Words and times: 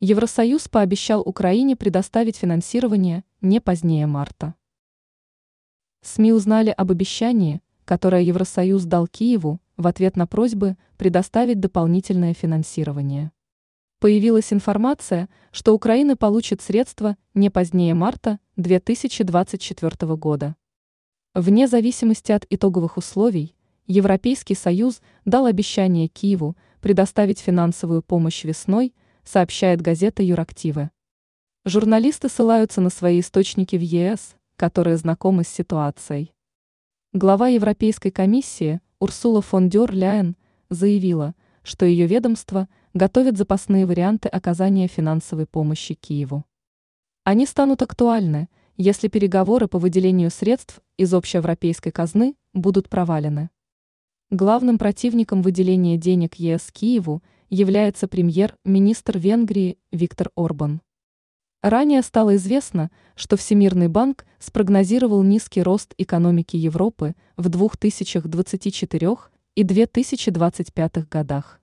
Евросоюз 0.00 0.68
пообещал 0.68 1.22
Украине 1.22 1.74
предоставить 1.74 2.36
финансирование 2.36 3.24
не 3.40 3.60
позднее 3.60 4.06
марта. 4.06 4.54
СМИ 6.02 6.32
узнали 6.32 6.70
об 6.70 6.92
обещании, 6.92 7.62
которое 7.84 8.22
Евросоюз 8.22 8.84
дал 8.84 9.08
Киеву 9.08 9.60
в 9.76 9.88
ответ 9.88 10.16
на 10.16 10.28
просьбы 10.28 10.76
предоставить 10.98 11.58
дополнительное 11.58 12.32
финансирование. 12.32 13.32
Появилась 13.98 14.52
информация, 14.52 15.28
что 15.50 15.74
Украина 15.74 16.16
получит 16.16 16.62
средства 16.62 17.16
не 17.34 17.50
позднее 17.50 17.94
марта 17.94 18.38
2024 18.54 20.14
года. 20.14 20.54
Вне 21.34 21.66
зависимости 21.66 22.30
от 22.30 22.46
итоговых 22.50 22.98
условий, 22.98 23.56
Европейский 23.88 24.54
Союз 24.54 25.00
дал 25.24 25.46
обещание 25.46 26.06
Киеву 26.06 26.56
предоставить 26.80 27.40
финансовую 27.40 28.02
помощь 28.02 28.44
весной– 28.44 28.94
сообщает 29.28 29.82
газета 29.82 30.22
Юрактивы. 30.22 30.90
Журналисты 31.66 32.30
ссылаются 32.30 32.80
на 32.80 32.88
свои 32.88 33.20
источники 33.20 33.76
в 33.76 33.82
ЕС, 33.82 34.36
которые 34.56 34.96
знакомы 34.96 35.44
с 35.44 35.48
ситуацией. 35.48 36.32
Глава 37.12 37.48
Европейской 37.48 38.10
комиссии 38.10 38.80
Урсула 38.98 39.42
фон 39.42 39.68
дер 39.68 39.92
Ляйен 39.92 40.34
заявила, 40.70 41.34
что 41.62 41.84
ее 41.84 42.06
ведомство 42.06 42.68
готовит 42.94 43.36
запасные 43.36 43.84
варианты 43.84 44.30
оказания 44.30 44.88
финансовой 44.88 45.44
помощи 45.44 45.92
Киеву. 45.92 46.46
Они 47.24 47.44
станут 47.44 47.82
актуальны, 47.82 48.48
если 48.78 49.08
переговоры 49.08 49.68
по 49.68 49.78
выделению 49.78 50.30
средств 50.30 50.80
из 50.96 51.12
общеевропейской 51.12 51.92
казны 51.92 52.34
будут 52.54 52.88
провалены. 52.88 53.50
Главным 54.30 54.78
противником 54.78 55.42
выделения 55.42 55.98
денег 55.98 56.36
ЕС 56.36 56.72
Киеву– 56.72 57.22
является 57.50 58.08
премьер-министр 58.08 59.18
Венгрии 59.18 59.78
Виктор 59.92 60.30
Орбан. 60.36 60.80
Ранее 61.62 62.02
стало 62.02 62.36
известно, 62.36 62.90
что 63.16 63.36
Всемирный 63.36 63.88
банк 63.88 64.24
спрогнозировал 64.38 65.22
низкий 65.22 65.62
рост 65.62 65.92
экономики 65.98 66.56
Европы 66.56 67.16
в 67.36 67.48
2024 67.48 69.16
и 69.56 69.62
2025 69.64 71.08
годах. 71.08 71.60